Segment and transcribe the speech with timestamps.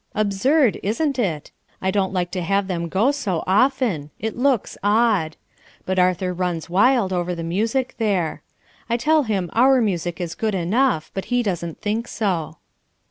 [0.15, 1.51] Absurd, isn't it?
[1.79, 4.09] I don't like to have them go so often.
[4.17, 5.37] It looks odd.
[5.85, 8.41] But Arthur runs wild over the music there.
[8.89, 12.57] I tell him our music is good enough, but he doesn't think so."